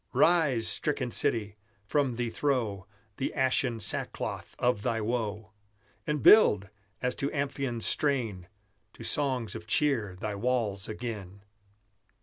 [0.13, 1.57] Rise, stricken city!
[1.85, 5.51] from thee throw The ashen sackcloth of thy woe;
[6.07, 6.69] And build,
[7.03, 8.47] as to Amphion's strain,
[8.93, 11.43] To songs of cheer thy walls again!